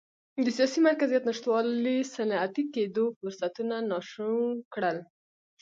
[0.45, 4.31] د سیاسي مرکزیت نشتوالي صنعتي کېدو فرصتونه ناشو
[4.73, 4.97] کړل.